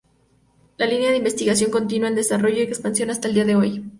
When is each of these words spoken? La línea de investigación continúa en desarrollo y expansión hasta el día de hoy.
La 0.77 0.87
línea 0.87 1.11
de 1.11 1.17
investigación 1.17 1.69
continúa 1.69 2.07
en 2.09 2.15
desarrollo 2.15 2.57
y 2.57 2.61
expansión 2.61 3.11
hasta 3.11 3.27
el 3.27 3.35
día 3.35 3.45
de 3.45 3.55
hoy. 3.55 3.85